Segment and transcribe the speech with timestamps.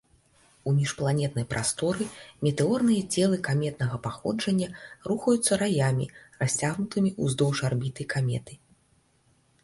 [0.69, 2.05] У міжпланетнай прасторы
[2.47, 4.69] метэорныя целы каметнага паходжання
[5.11, 6.07] рухаюцца раямі,
[6.41, 8.57] расцягнутымі ўздоўж арбіты каметы.